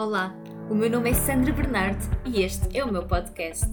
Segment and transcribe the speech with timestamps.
[0.00, 0.34] Olá,
[0.70, 3.68] o meu nome é Sandra Bernardo e este é o meu podcast.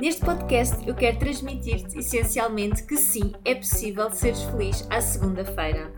[0.00, 5.92] Neste podcast eu quero transmitir-te essencialmente que sim, é possível seres feliz à segunda-feira.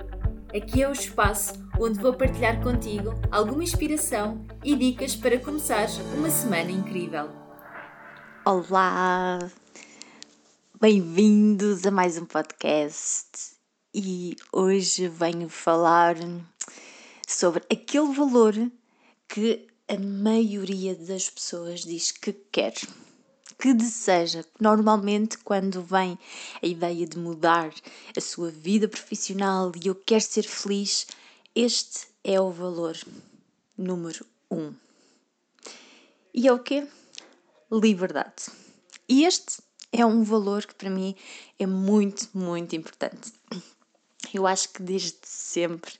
[0.56, 6.30] Aqui é o espaço onde vou partilhar contigo alguma inspiração e dicas para começares uma
[6.30, 7.28] semana incrível.
[8.46, 9.40] Olá!
[10.80, 13.56] Bem-vindos a mais um podcast
[13.94, 16.16] e hoje venho falar
[17.28, 18.54] sobre aquele valor
[19.32, 22.74] que a maioria das pessoas diz que quer,
[23.58, 24.44] que deseja.
[24.60, 26.18] Normalmente, quando vem
[26.62, 27.72] a ideia de mudar
[28.14, 31.06] a sua vida profissional e eu quero ser feliz,
[31.54, 32.94] este é o valor
[33.78, 34.74] número um.
[36.34, 36.86] E é o quê?
[37.70, 38.50] Liberdade.
[39.08, 41.16] E este é um valor que para mim
[41.58, 43.32] é muito, muito importante.
[44.34, 45.94] Eu acho que desde sempre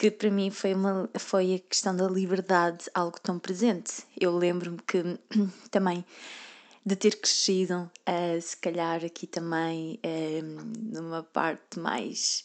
[0.00, 4.02] que para mim foi, uma, foi a questão da liberdade algo tão presente.
[4.18, 5.18] Eu lembro-me que
[5.70, 6.02] também
[6.86, 12.44] de ter crescido, uh, se calhar aqui também uh, numa parte mais.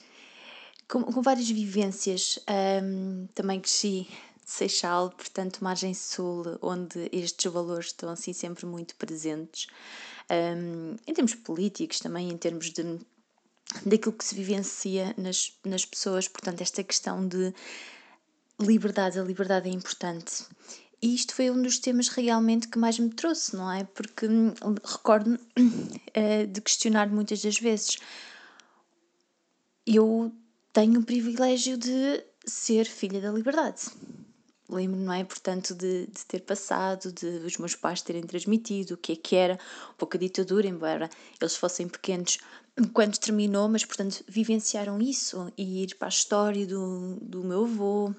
[0.85, 2.39] com, com várias vivências.
[2.83, 4.05] Um, também cresci
[4.43, 9.67] de Seixal, portanto, margem sul, onde estes valores estão assim sempre muito presentes.
[10.29, 12.99] Um, em termos políticos, também em termos de
[13.85, 16.27] daquilo que se vivencia nas, nas pessoas.
[16.27, 17.53] Portanto, esta questão de
[18.59, 20.45] liberdade, a liberdade é importante.
[21.01, 23.83] E isto foi um dos temas realmente que mais me trouxe, não é?
[23.83, 27.97] Porque hum, recordo uh, de questionar muitas das vezes.
[29.85, 30.33] Eu
[30.73, 33.81] tenho o privilégio de ser filha da liberdade
[34.69, 35.23] lembro, não é?
[35.23, 39.35] Portanto, de, de ter passado, de os meus pais terem transmitido o que é que
[39.35, 39.59] era
[39.91, 42.39] um pouco a ditadura, embora eles fossem pequenos
[42.93, 48.13] quando terminou, mas portanto vivenciaram isso e ir para a história do, do meu avô,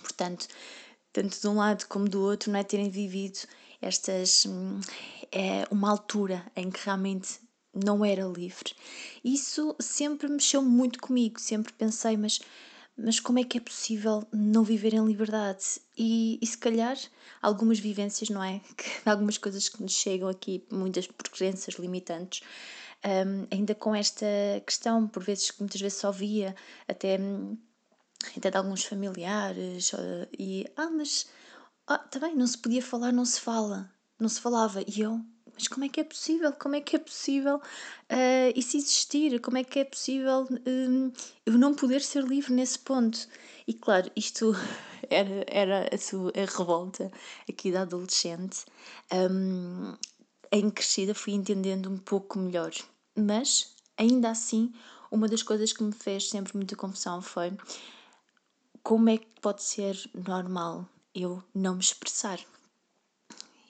[0.00, 0.48] portanto,
[1.12, 2.64] tanto de um lado como do outro, não é?
[2.64, 3.38] Terem vivido
[3.80, 4.46] estas.
[5.30, 7.38] É, uma altura em que realmente
[7.74, 8.74] não era livre.
[9.22, 12.40] Isso sempre mexeu muito comigo, sempre pensei, mas
[13.00, 15.64] mas como é que é possível não viver em liberdade?
[15.96, 16.98] E, e se calhar
[17.40, 18.60] algumas vivências, não é?
[18.76, 22.42] Que, algumas coisas que nos chegam aqui, muitas por crenças limitantes,
[23.04, 24.26] um, ainda com esta
[24.66, 26.54] questão, por vezes que muitas vezes só via,
[26.86, 27.18] até,
[28.36, 31.28] até de alguns familiares, uh, e ah, mas
[31.86, 34.82] ah, também tá não se podia falar, não se fala, não se falava.
[34.86, 35.20] E eu,
[35.54, 36.52] mas como é que é possível?
[36.52, 39.40] Como é que é possível uh, isso existir?
[39.40, 41.12] Como é que é possível um,
[41.46, 43.26] eu não poder ser livre nesse ponto?
[43.66, 44.52] E claro, isto
[45.10, 47.10] era, era a, sua, a revolta
[47.48, 48.64] aqui da adolescente.
[49.12, 49.96] Um,
[50.50, 52.72] em crescida fui entendendo um pouco melhor,
[53.16, 54.72] mas ainda assim,
[55.10, 57.52] uma das coisas que me fez sempre muita confusão foi
[58.82, 62.38] como é que pode ser normal eu não me expressar?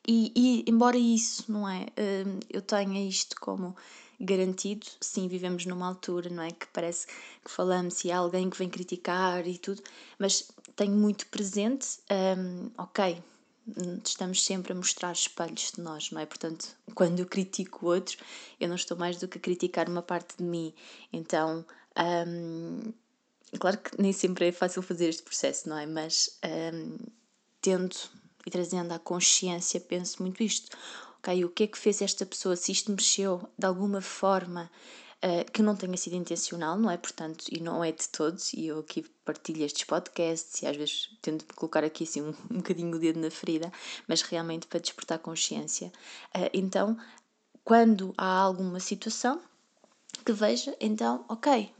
[0.06, 1.86] E, e, embora isso, não é?
[1.98, 3.76] Hum, eu tenha isto como
[4.20, 6.50] garantido, sim, vivemos numa altura, não é?
[6.50, 9.82] Que parece que falamos e há alguém que vem criticar e tudo,
[10.18, 13.22] mas tenho muito presente, um, ok,
[14.04, 16.26] estamos sempre a mostrar espelhos de nós, não é?
[16.26, 18.16] Portanto, quando eu critico o outro,
[18.60, 20.74] eu não estou mais do que a criticar uma parte de mim.
[21.12, 21.64] Então,
[22.26, 22.92] um,
[23.58, 25.86] claro que nem sempre é fácil fazer este processo, não é?
[25.86, 26.38] Mas
[26.74, 26.96] um,
[27.60, 28.10] tento
[28.46, 30.76] e trazendo à consciência, penso muito isto.
[31.18, 32.56] Ok, o que é que fez esta pessoa?
[32.56, 34.70] Se isto mexeu de alguma forma
[35.24, 36.96] uh, que não tenha sido intencional, não é?
[36.96, 41.10] Portanto, e não é de todos, e eu aqui partilho estes podcasts e às vezes
[41.20, 43.72] tento colocar aqui assim um, um bocadinho o dedo na ferida,
[44.06, 45.92] mas realmente para despertar consciência.
[46.34, 46.96] Uh, então,
[47.64, 49.40] quando há alguma situação
[50.24, 51.72] que veja, então, ok,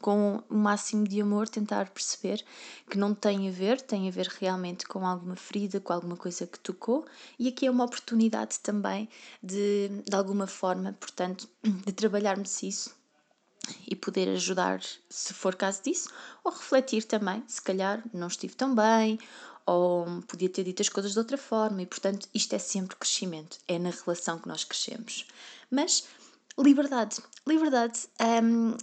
[0.00, 2.44] com o máximo de amor, tentar perceber
[2.90, 6.46] que não tem a ver, tem a ver realmente com alguma ferida, com alguma coisa
[6.46, 7.04] que tocou,
[7.38, 9.08] e aqui é uma oportunidade também
[9.42, 12.94] de, de alguma forma, portanto, de trabalharmos isso
[13.86, 14.80] e poder ajudar,
[15.10, 16.08] se for caso disso,
[16.44, 19.18] ou refletir também, se calhar não estive tão bem,
[19.64, 23.58] ou podia ter dito as coisas de outra forma, e portanto, isto é sempre crescimento,
[23.66, 25.26] é na relação que nós crescemos.
[25.70, 26.06] Mas
[26.58, 27.16] liberdade,
[27.46, 28.08] liberdade.
[28.20, 28.76] Um,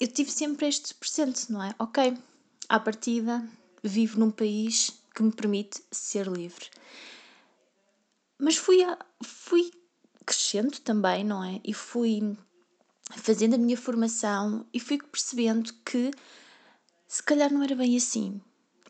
[0.00, 1.74] eu tive sempre este presente, não é?
[1.78, 2.16] Ok,
[2.68, 3.46] à partida
[3.82, 6.66] vivo num país que me permite ser livre.
[8.38, 9.70] Mas fui, a, fui
[10.24, 11.60] crescendo também, não é?
[11.62, 12.36] E fui
[13.10, 16.10] fazendo a minha formação e fui percebendo que
[17.06, 18.40] se calhar não era bem assim.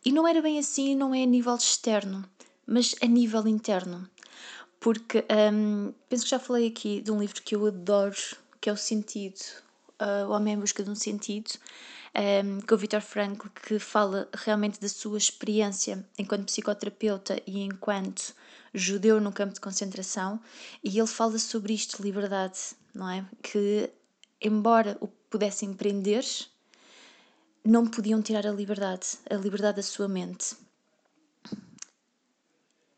[0.04, 2.24] E não era bem assim, não é a nível externo,
[2.66, 4.08] mas a nível interno.
[4.78, 8.16] Porque hum, penso que já falei aqui de um livro que eu adoro,
[8.60, 9.40] que é O Sentido,
[10.00, 11.50] uh, O Homem em Busca de um Sentido,
[12.44, 18.34] um, com o Viktor Frankl, que fala realmente da sua experiência enquanto psicoterapeuta e enquanto
[18.72, 20.40] judeu no campo de concentração,
[20.82, 22.58] e ele fala sobre isto, liberdade,
[22.94, 23.24] não é?
[23.42, 23.90] Que,
[24.40, 26.24] embora o pudessem prender,
[27.64, 30.56] não podiam tirar a liberdade, a liberdade da sua mente.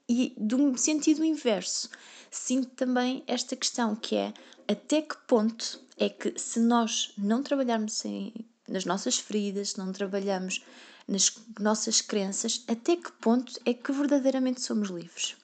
[0.09, 1.89] E do sentido inverso,
[2.31, 4.35] sinto também esta questão que é
[4.69, 8.33] até que ponto é que se nós não trabalharmos em,
[8.69, 10.65] nas nossas feridas, se não trabalhamos
[11.07, 15.37] nas nossas crenças, até que ponto é que verdadeiramente somos livres?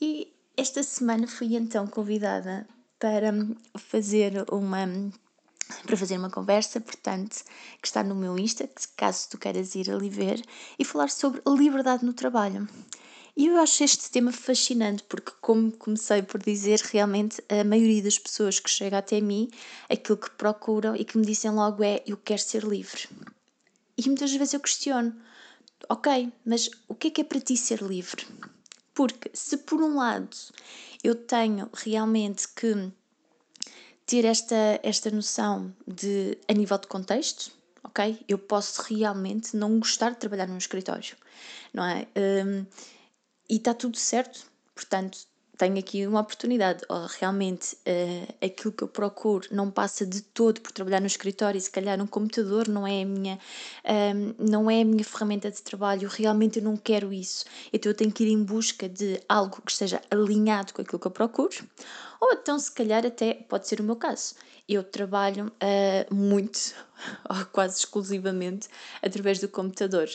[0.00, 2.66] E esta semana fui então convidada
[2.98, 3.32] para
[3.78, 4.86] fazer uma
[5.84, 7.44] para fazer uma conversa, portanto,
[7.80, 10.42] que está no meu Insta, caso tu queiras ir ali ver,
[10.78, 12.68] e falar sobre liberdade no trabalho.
[13.40, 18.18] E eu acho este tema fascinante porque, como comecei por dizer, realmente a maioria das
[18.18, 19.50] pessoas que chega até mim,
[19.88, 23.08] aquilo que procuram e que me dizem logo é: Eu quero ser livre.
[23.96, 25.16] E muitas vezes eu questiono:
[25.88, 28.26] Ok, mas o que é que é para ti ser livre?
[28.92, 30.36] Porque se por um lado
[31.02, 32.92] eu tenho realmente que
[34.04, 37.50] ter esta, esta noção de a nível de contexto,
[37.82, 38.22] ok?
[38.28, 41.16] Eu posso realmente não gostar de trabalhar num escritório,
[41.72, 42.06] não é?
[42.14, 42.66] Um,
[43.50, 44.46] e está tudo certo.
[44.74, 45.18] Portanto,
[45.60, 46.82] tenho aqui uma oportunidade.
[46.88, 51.58] Ou realmente uh, aquilo que eu procuro não passa de todo por trabalhar no escritório
[51.58, 55.04] e se calhar um computador não é a minha, um, ehm, não é a minha
[55.04, 56.08] ferramenta de trabalho.
[56.08, 57.44] Realmente eu não quero isso.
[57.72, 61.06] Então eu tenho que ir em busca de algo que esteja alinhado com aquilo que
[61.06, 61.56] eu procuro.
[62.20, 64.34] Ou então, se calhar, até pode ser o meu caso.
[64.68, 66.74] Eu trabalho uh, muito,
[67.28, 68.68] ou quase exclusivamente,
[69.02, 70.08] através do computador.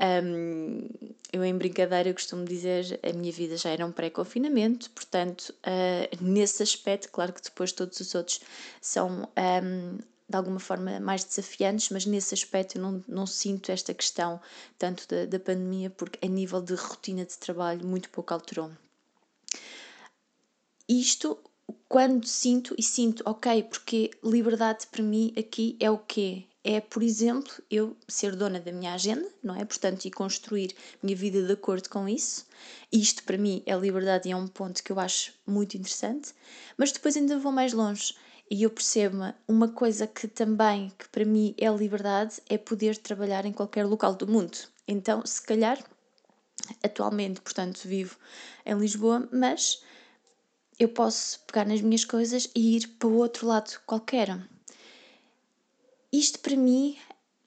[0.00, 0.88] Um,
[1.30, 6.62] eu, em brincadeira, costumo dizer a minha vida já era um pré-confinamento, portanto, uh, nesse
[6.62, 8.40] aspecto, claro que depois todos os outros
[8.80, 9.28] são
[9.62, 9.98] um,
[10.28, 14.40] de alguma forma mais desafiantes, mas nesse aspecto eu não, não sinto esta questão
[14.78, 18.70] tanto da, da pandemia, porque a nível de rotina de trabalho muito pouco alterou.
[20.88, 21.38] Isto
[21.88, 26.44] quando sinto e sinto, ok, porque liberdade para mim aqui é o quê?
[26.62, 29.64] É, por exemplo, eu ser dona da minha agenda, não é?
[29.64, 32.46] Portanto, e construir minha vida de acordo com isso.
[32.92, 36.34] Isto para mim é liberdade e é um ponto que eu acho muito interessante.
[36.76, 38.14] Mas depois ainda vou mais longe
[38.50, 43.46] e eu percebo uma coisa que também, que para mim é liberdade, é poder trabalhar
[43.46, 44.58] em qualquer local do mundo.
[44.86, 45.78] Então, se calhar,
[46.82, 48.16] atualmente, portanto, vivo
[48.66, 49.82] em Lisboa, mas
[50.78, 54.30] eu posso pegar nas minhas coisas e ir para o outro lado qualquer
[56.12, 56.96] isto para mim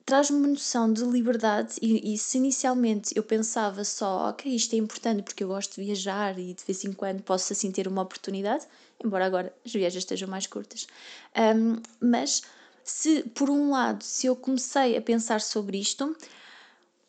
[0.04, 4.78] traz-me uma noção de liberdade e, e, se inicialmente eu pensava só, ok, isto é
[4.78, 8.02] importante porque eu gosto de viajar e de vez em quando posso assim ter uma
[8.02, 8.66] oportunidade,
[9.02, 10.86] embora agora as viagens estejam mais curtas,
[11.56, 12.42] um, mas
[12.82, 16.14] se por um lado, se eu comecei a pensar sobre isto,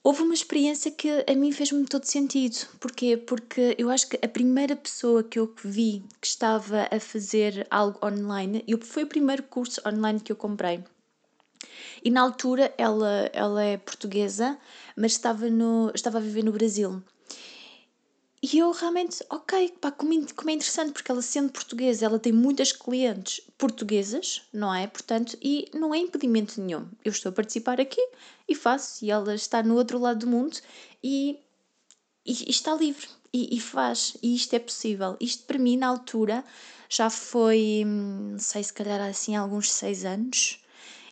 [0.02, 2.66] houve uma experiência que a mim fez-me todo sentido.
[2.80, 3.18] Porquê?
[3.18, 8.00] Porque eu acho que a primeira pessoa que eu vi que estava a fazer algo
[8.06, 10.82] online, eu, foi o primeiro curso online que eu comprei
[12.06, 14.60] e na altura ela, ela é portuguesa,
[14.96, 17.02] mas estava, no, estava a viver no Brasil.
[18.44, 22.32] E eu realmente, ok, pá, como, como é interessante, porque ela sendo portuguesa, ela tem
[22.32, 24.86] muitas clientes portuguesas, não é?
[24.86, 26.88] Portanto, e não é impedimento nenhum.
[27.04, 28.08] Eu estou a participar aqui
[28.48, 30.60] e faço, e ela está no outro lado do mundo
[31.04, 31.40] e,
[32.24, 35.18] e, e está livre e, e, faz, e isto é possível.
[35.20, 36.44] Isto para mim, na altura,
[36.88, 40.60] já foi, hum, não sei, se calhar assim, alguns seis anos,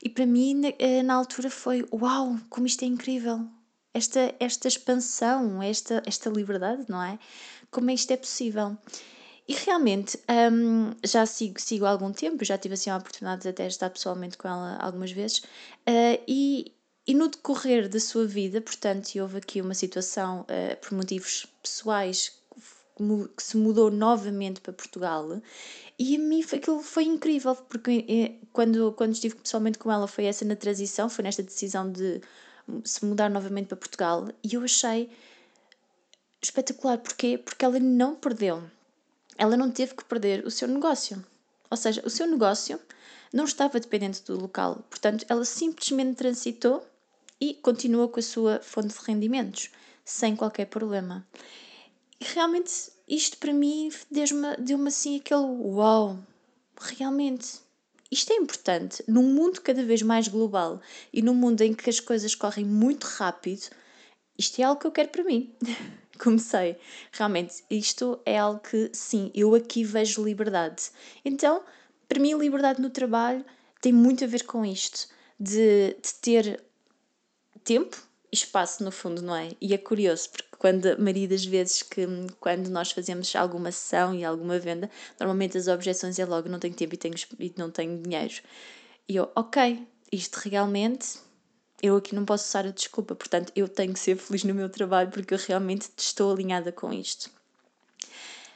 [0.03, 3.48] e para mim, na, eh, na altura, foi uau, como isto é incrível!
[3.93, 7.17] Esta, esta expansão, esta, esta liberdade, não é?
[7.72, 8.77] Como isto é possível?
[9.48, 10.19] E realmente,
[10.51, 13.89] um, já sigo, sigo há algum tempo, já tive assim a oportunidade de até estar
[13.89, 16.74] pessoalmente com ela algumas vezes, uh, e,
[17.07, 22.42] e no decorrer da sua vida, portanto, houve aqui uma situação uh, por motivos pessoais
[23.35, 25.41] que se mudou novamente para Portugal
[25.97, 30.07] e a mim foi, aquilo foi incrível, porque eh, quando, quando estive pessoalmente com ela
[30.07, 32.21] foi essa na transição, foi nesta decisão de
[32.83, 35.09] se mudar novamente para Portugal e eu achei
[36.41, 36.97] espetacular.
[36.97, 37.38] Porquê?
[37.38, 38.63] Porque ela não perdeu.
[39.38, 41.23] Ela não teve que perder o seu negócio.
[41.69, 42.79] Ou seja, o seu negócio
[43.31, 44.83] não estava dependente do local.
[44.89, 46.85] Portanto, ela simplesmente transitou
[47.39, 49.69] e continuou com a sua fonte de rendimentos,
[50.05, 51.25] sem qualquer problema.
[52.24, 56.18] E realmente isto para mim deu-me deu assim aquele uau,
[56.80, 57.60] realmente.
[58.10, 59.03] Isto é importante.
[59.10, 60.80] Num mundo cada vez mais global
[61.12, 63.68] e num mundo em que as coisas correm muito rápido,
[64.38, 65.53] isto é algo que eu quero para mim.
[66.18, 66.77] Comecei.
[67.12, 70.92] Realmente, isto é algo que, sim, eu aqui vejo liberdade.
[71.25, 71.62] Então,
[72.08, 73.44] para mim, liberdade no trabalho
[73.82, 75.10] tem muito a ver com isto.
[75.38, 76.63] de, de ter
[77.65, 78.01] tempo
[78.32, 79.51] e espaço, no fundo, não é?
[79.60, 82.08] E é curioso, porque quando, a maioria das vezes que
[82.39, 84.89] quando nós fazemos alguma ação e alguma venda,
[85.20, 88.36] normalmente as objeções é logo não tenho tempo e, tenho, e não tenho dinheiro.
[89.05, 91.17] E eu, ok, isto realmente,
[91.82, 94.70] eu aqui não posso usar a desculpa, portanto eu tenho que ser feliz no meu
[94.70, 97.29] trabalho porque eu realmente estou alinhada com isto.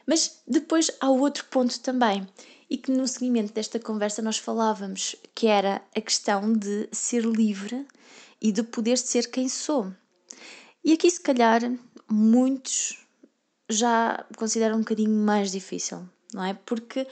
[0.05, 2.25] Mas depois há outro ponto também,
[2.69, 7.85] e que no seguimento desta conversa nós falávamos, que era a questão de ser livre
[8.41, 9.91] e de poder ser quem sou.
[10.87, 11.59] E aqui, se calhar,
[12.09, 12.97] muitos
[13.67, 16.53] já consideram um bocadinho mais difícil, não é?
[16.53, 17.05] Porque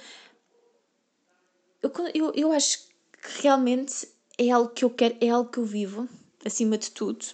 [1.84, 2.88] eu, eu, eu acho
[3.22, 6.08] que realmente é algo que eu quero, é algo que eu vivo,
[6.46, 7.26] acima de tudo,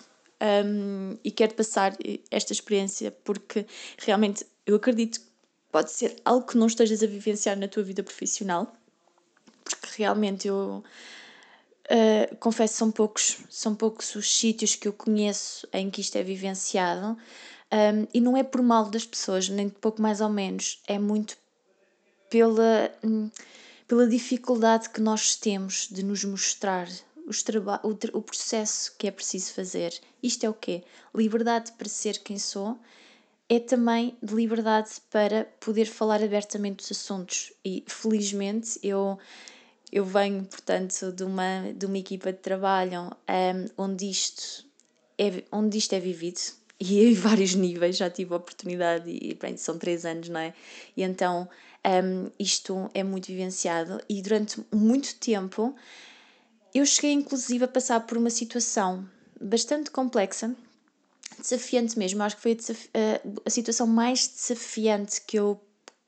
[0.65, 1.95] um, e quero passar
[2.31, 3.67] esta experiência porque
[4.00, 5.27] realmente eu acredito que
[5.71, 8.74] pode ser algo que não estejas a vivenciar na tua vida profissional,
[9.63, 10.83] porque realmente eu
[11.91, 16.24] Uh, confesso são poucos, são poucos os sítios que eu conheço em que isto é
[16.24, 17.17] vivenciado
[17.71, 20.98] um, e não é por mal das pessoas, nem de pouco mais ou menos, é
[20.98, 21.38] muito
[22.29, 23.29] pela, hum,
[23.88, 26.88] pela dificuldade que nós temos de nos mostrar
[27.27, 27.43] os
[27.83, 29.93] o, o processo que é preciso fazer.
[30.24, 30.83] Isto é o quê?
[31.13, 32.79] Liberdade para ser quem sou
[33.50, 39.19] é também de liberdade para poder falar abertamente dos assuntos e felizmente eu
[39.91, 44.65] eu venho, portanto, de uma, de uma equipa de trabalho um, onde, isto
[45.17, 46.39] é, onde isto é vivido
[46.79, 50.53] e em vários níveis, já tive a oportunidade e bem, são três anos, não é?
[50.95, 51.48] E então
[51.86, 55.75] um, isto é muito vivenciado e durante muito tempo
[56.74, 59.07] eu cheguei inclusive a passar por uma situação
[59.39, 60.55] bastante complexa,
[61.39, 62.57] desafiante mesmo, acho que foi
[62.93, 65.60] a, a situação mais desafiante que eu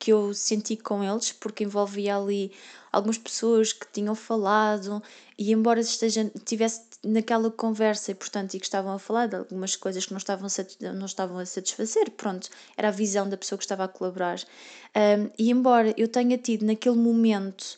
[0.04, 2.52] que eu senti com eles, porque envolvia ali
[2.92, 5.02] algumas pessoas que tinham falado
[5.40, 9.78] e embora esteja, tivesse naquela conversa e portanto e que estavam a falar de algumas
[9.78, 10.50] coisas que não estavam,
[10.94, 14.40] não estavam a satisfazer, pronto, era a visão da pessoa que estava a colaborar.
[14.94, 17.78] Um, e embora eu tenha tido naquele momento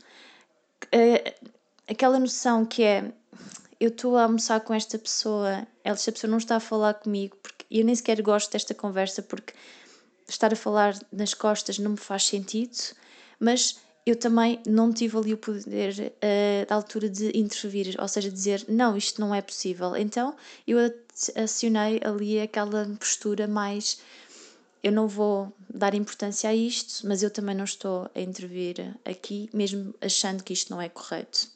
[0.86, 1.50] uh,
[1.88, 3.14] aquela noção que é
[3.80, 7.66] eu estou a almoçar com esta pessoa, esta pessoa não está a falar comigo, porque
[7.70, 9.54] eu nem sequer gosto desta conversa porque
[10.28, 12.78] estar a falar nas costas não me faz sentido,
[13.40, 18.30] mas eu também não tive ali o poder uh, da altura de intervir, ou seja,
[18.30, 19.96] dizer não, isto não é possível.
[19.96, 20.36] Então
[20.68, 20.78] eu
[21.36, 24.00] acionei ali aquela postura mais
[24.86, 29.50] eu não vou dar importância a isto, mas eu também não estou a intervir aqui,
[29.52, 31.48] mesmo achando que isto não é correto.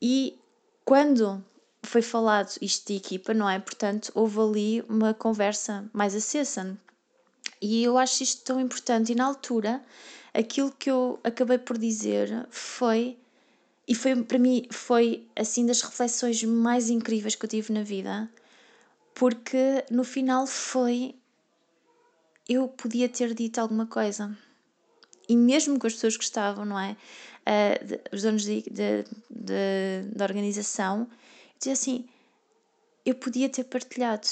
[0.00, 0.38] E
[0.84, 1.44] quando
[1.82, 3.58] foi falado isto de equipa, não é?
[3.58, 6.78] Portanto, houve ali uma conversa mais acesa.
[7.66, 9.12] E eu acho isto tão importante.
[9.12, 9.82] E na altura,
[10.34, 13.16] aquilo que eu acabei por dizer foi,
[13.88, 18.30] e foi para mim, foi assim das reflexões mais incríveis que eu tive na vida,
[19.14, 21.14] porque no final foi.
[22.46, 24.36] Eu podia ter dito alguma coisa.
[25.26, 26.94] E mesmo com as pessoas que estavam, não é?
[27.48, 32.04] Uh, os donos de, de, de, da organização, eu dizia assim:
[33.06, 34.28] eu podia ter partilhado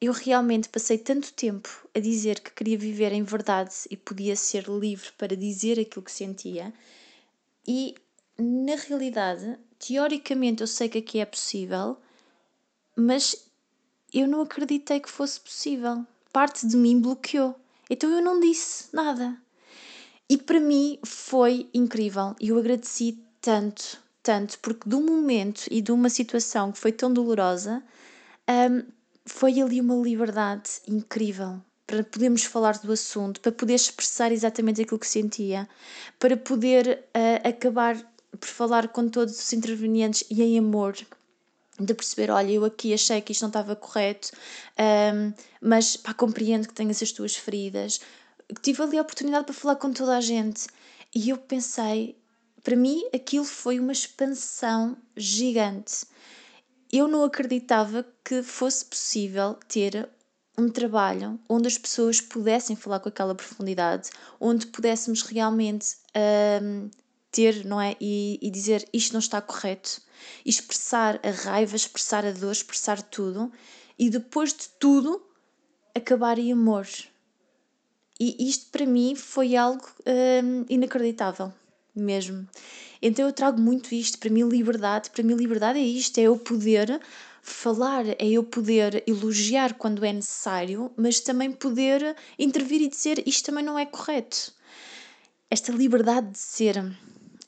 [0.00, 4.68] eu realmente passei tanto tempo a dizer que queria viver em verdade e podia ser
[4.68, 6.72] livre para dizer aquilo que sentia,
[7.66, 7.94] e
[8.38, 11.96] na realidade, teoricamente, eu sei que aqui é possível,
[12.96, 13.48] mas
[14.12, 16.06] eu não acreditei que fosse possível.
[16.32, 17.54] Parte de mim bloqueou.
[17.90, 19.36] Então eu não disse nada.
[20.28, 22.36] E para mim foi incrível.
[22.40, 26.92] E eu agradeci tanto, tanto, porque de um momento e de uma situação que foi
[26.92, 27.82] tão dolorosa,
[28.48, 28.82] um,
[29.28, 34.98] foi ali uma liberdade incrível para podermos falar do assunto, para poder expressar exatamente aquilo
[34.98, 35.68] que sentia,
[36.18, 37.96] para poder uh, acabar
[38.38, 40.94] por falar com todos os intervenientes e em amor,
[41.80, 44.30] de perceber, olha, eu aqui achei que isto não estava correto,
[44.78, 48.00] um, ehm, mas pá, compreendo que tenhas as tuas feridas.
[48.60, 50.66] Tive ali a oportunidade para falar com toda a gente
[51.14, 52.16] e eu pensei,
[52.62, 56.04] para mim aquilo foi uma expansão gigante
[56.92, 60.08] eu não acreditava que fosse possível ter
[60.56, 65.96] um trabalho onde as pessoas pudessem falar com aquela profundidade, onde pudéssemos realmente
[66.62, 66.90] um,
[67.30, 67.96] ter, não é?
[68.00, 70.00] E, e dizer isto não está correto,
[70.44, 73.52] expressar a raiva, expressar a dor, expressar tudo
[73.98, 75.22] e depois de tudo
[75.94, 76.88] acabar em amor.
[78.18, 81.52] E isto para mim foi algo um, inacreditável
[81.94, 82.48] mesmo.
[83.00, 86.36] Então eu trago muito isto, para mim liberdade, para mim liberdade é isto, é eu
[86.36, 87.00] poder
[87.42, 93.46] falar, é eu poder elogiar quando é necessário, mas também poder intervir e dizer isto
[93.46, 94.52] também não é correto.
[95.50, 96.92] Esta liberdade de ser.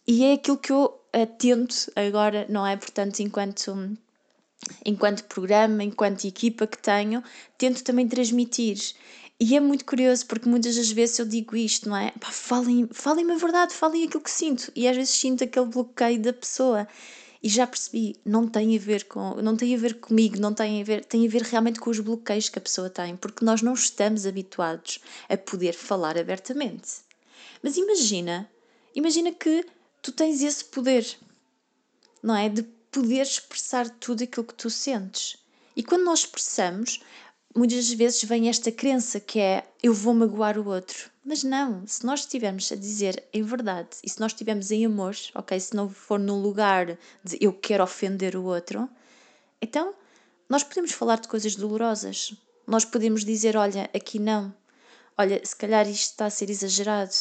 [0.07, 2.77] E é aquilo que eu atento agora, não é?
[2.77, 3.97] Portanto, enquanto
[4.85, 7.23] enquanto programa, enquanto equipa que tenho,
[7.57, 8.79] tento também transmitir.
[9.43, 12.11] E é muito curioso porque muitas das vezes eu digo isto, não é?
[12.21, 14.71] Pá, falem, falem-me a verdade, falem aquilo que sinto.
[14.77, 16.87] E às vezes sinto aquele bloqueio da pessoa.
[17.43, 20.83] E já percebi, não tem a ver com, não tem a ver comigo, não tem
[20.83, 23.63] a ver, tem a ver realmente com os bloqueios que a pessoa tem, porque nós
[23.63, 26.99] não estamos habituados a poder falar abertamente.
[27.63, 28.47] Mas imagina,
[28.95, 29.65] imagina que
[30.03, 31.17] tu tens esse poder,
[32.23, 32.51] não é?
[32.51, 35.39] De poder expressar tudo aquilo que tu sentes.
[35.75, 37.01] E quando nós expressamos,
[37.55, 41.11] muitas vezes vem esta crença que é eu vou magoar o outro.
[41.25, 45.15] Mas não, se nós estivermos a dizer em verdade e se nós estivermos em amor,
[45.35, 45.59] ok?
[45.59, 48.89] Se não for no lugar de eu quero ofender o outro,
[49.61, 49.95] então
[50.49, 52.35] nós podemos falar de coisas dolorosas.
[52.67, 54.55] Nós podemos dizer: olha, aqui não,
[55.17, 57.15] olha, se calhar isto está a ser exagerado.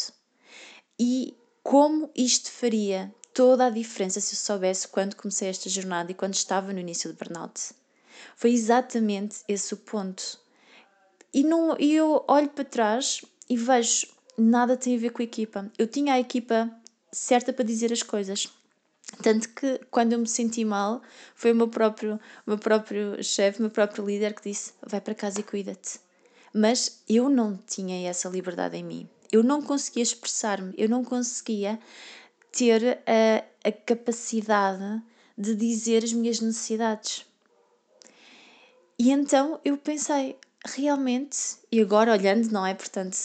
[1.00, 6.16] E como isto faria toda a diferença se eu soubesse quando comecei esta jornada e
[6.16, 7.74] quando estava no início do burnout.
[8.36, 10.40] Foi exatamente esse o ponto.
[11.34, 14.08] E, não, e eu olho para trás e vejo
[14.38, 15.72] nada tem a ver com a equipa.
[15.78, 16.72] Eu tinha a equipa
[17.12, 18.48] certa para dizer as coisas.
[19.22, 21.02] Tanto que quando eu me senti mal,
[21.36, 25.02] foi o meu próprio, o meu próprio chefe, o meu próprio líder que disse: vai
[25.02, 26.00] para casa e cuida-te.
[26.54, 29.10] Mas eu não tinha essa liberdade em mim.
[29.32, 31.80] Eu não conseguia expressar-me, eu não conseguia
[32.52, 35.02] ter a, a capacidade
[35.38, 37.26] de dizer as minhas necessidades.
[39.00, 41.38] E então eu pensei, realmente,
[41.72, 42.74] e agora olhando, não é?
[42.74, 43.18] Portanto,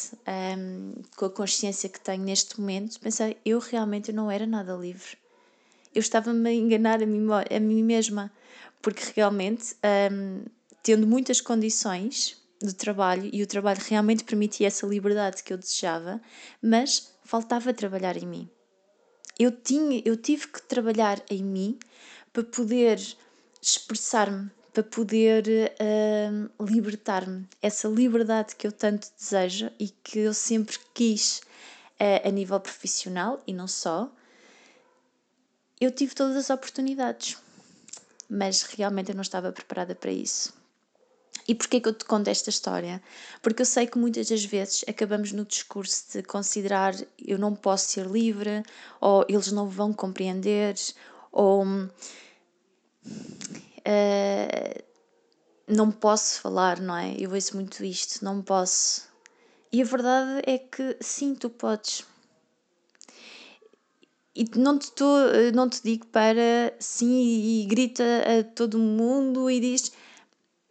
[0.57, 5.19] um, com a consciência que tenho neste momento, pensei, eu realmente não era nada livre.
[5.93, 8.33] Eu estava-me a enganar a mim, a mim mesma,
[8.81, 9.75] porque realmente,
[10.13, 10.45] um,
[10.83, 16.21] tendo muitas condições de trabalho, e o trabalho realmente permitia essa liberdade que eu desejava,
[16.63, 18.51] mas faltava trabalhar em mim
[19.39, 21.79] eu tinha, eu tive que trabalhar em mim
[22.33, 23.01] para poder
[23.61, 25.45] expressar-me, para poder
[25.81, 27.49] uh, libertar-me.
[27.63, 31.39] Essa liberdade que eu tanto desejo e que eu sempre quis
[32.01, 34.11] uh, a nível profissional e não só.
[35.81, 37.39] Eu tive todas as oportunidades,
[38.29, 40.53] mas realmente eu não estava preparada para isso.
[41.47, 43.01] E porquê que eu te conto esta história?
[43.43, 47.91] Porque eu sei que muitas das vezes acabamos no discurso de considerar eu não posso
[47.91, 48.65] ser livre,
[49.01, 50.75] ou eles não vão compreender,
[51.31, 51.65] ou
[53.87, 54.85] uh,
[55.67, 57.15] não posso falar, não é?
[57.19, 59.09] Eu ouço muito isto, não posso.
[59.73, 62.05] E a verdade é que sim, tu podes.
[64.37, 65.07] E não te, tô,
[65.55, 69.93] não te digo para sim e, grita a todo mundo e diz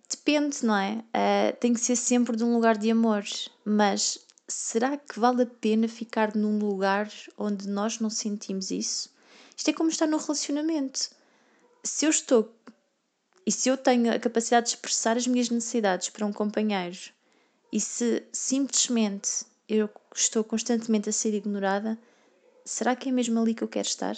[0.10, 1.04] Depende, não é?
[1.10, 3.24] Uh, tem que ser sempre de um lugar de amor,
[3.66, 9.10] mas será que vale a pena ficar num lugar onde nós não sentimos isso?
[9.58, 11.10] Isto é como estar no relacionamento.
[11.84, 12.54] Se eu estou
[13.46, 16.98] e se eu tenho a capacidade de expressar as minhas necessidades para um companheiro
[17.72, 21.98] e se simplesmente eu estou constantemente a ser ignorada,
[22.64, 24.16] será que é mesmo ali que eu quero estar?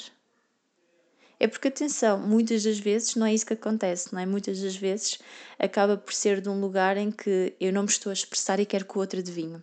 [1.40, 4.26] É porque, atenção, muitas das vezes não é isso que acontece, não é?
[4.26, 5.20] Muitas das vezes
[5.60, 8.66] acaba por ser de um lugar em que eu não me estou a expressar e
[8.66, 9.62] quero que o outro adivinhe.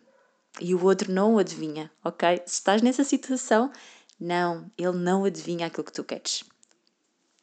[0.61, 2.43] E o outro não adivinha, ok?
[2.45, 3.73] Se estás nessa situação,
[4.21, 6.45] não, ele não adivinha aquilo que tu queres.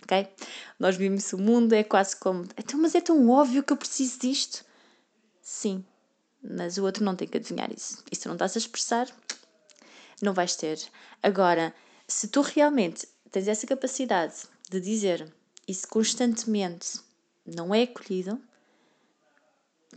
[0.03, 0.27] Ok?
[0.79, 2.47] Nós vimos o mundo, é quase como.
[2.57, 4.65] Então, mas é tão óbvio que eu preciso disto.
[5.41, 5.85] Sim,
[6.43, 8.03] mas o outro não tem que adivinhar isso.
[8.11, 9.07] E se não estás a expressar,
[10.21, 10.79] não vais ter.
[11.21, 11.73] Agora,
[12.07, 14.35] se tu realmente tens essa capacidade
[14.69, 15.31] de dizer
[15.73, 16.99] se constantemente
[17.45, 18.41] não é acolhido,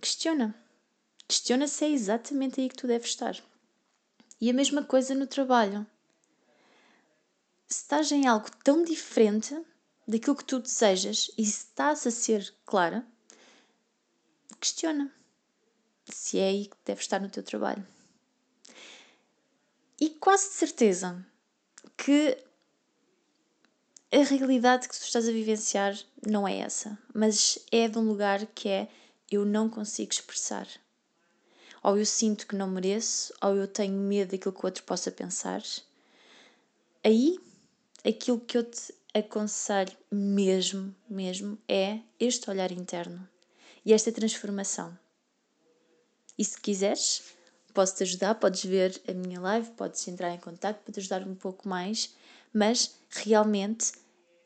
[0.01, 0.55] questiona.
[1.27, 3.37] Questiona se é exatamente aí que tu deves estar.
[4.41, 5.87] E a mesma coisa no trabalho.
[7.69, 9.59] Se estás em algo tão diferente
[10.07, 13.07] daquilo que tu desejas e se estás a ser clara,
[14.61, 15.13] questiona
[16.05, 17.87] se é aí que deves estar no teu trabalho.
[20.01, 21.25] E quase de certeza
[21.97, 22.37] que
[24.11, 28.45] a realidade que tu estás a vivenciar não é essa, mas é de um lugar
[28.47, 28.89] que é
[29.31, 30.69] eu não consigo expressar.
[31.83, 35.11] Ou eu sinto que não mereço, ou eu tenho medo daquilo que o outro possa
[35.11, 35.63] pensar.
[37.03, 37.39] Aí,
[38.05, 43.29] aquilo que eu te aconselho mesmo, mesmo, é este olhar interno
[43.85, 44.97] e esta transformação.
[46.39, 47.23] E se quiseres,
[47.75, 51.23] posso te ajudar, podes ver a minha live, podes entrar em contato para te ajudar
[51.27, 52.15] um pouco mais,
[52.53, 53.93] mas realmente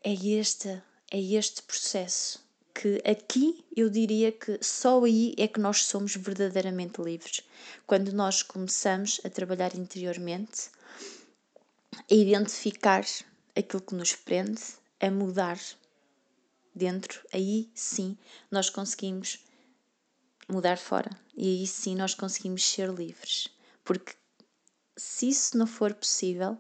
[0.03, 0.69] é este,
[1.11, 7.01] é este processo que aqui eu diria que só aí é que nós somos verdadeiramente
[7.01, 7.41] livres.
[7.87, 10.69] Quando nós começamos a trabalhar interiormente,
[12.11, 13.03] a identificar
[13.57, 14.63] aquilo que nos prende
[15.01, 15.59] a mudar
[16.75, 18.17] dentro, aí sim
[18.51, 19.45] nós conseguimos
[20.49, 21.11] mudar fora.
[21.37, 23.49] E aí sim nós conseguimos ser livres.
[23.83, 24.15] Porque
[24.97, 26.59] se isso não for possível,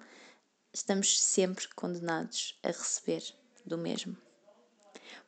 [0.73, 3.23] estamos sempre condenados a receber
[3.65, 4.17] do mesmo.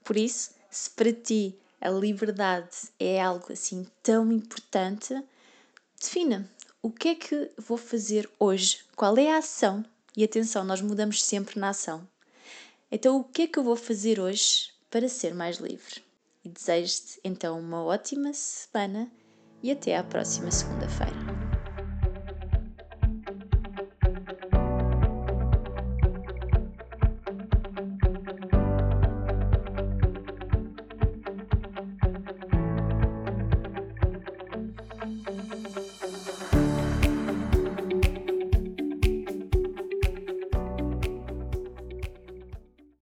[0.04, 5.14] Por isso, se para ti a liberdade é algo assim tão importante,
[6.00, 6.50] defina
[6.82, 9.84] o que é que vou fazer hoje, qual é a ação.
[10.18, 12.04] E atenção, nós mudamos sempre na ação.
[12.90, 16.02] Então, o que é que eu vou fazer hoje para ser mais livre?
[16.44, 19.08] E desejo-te então uma ótima semana
[19.62, 21.37] e até à próxima segunda-feira.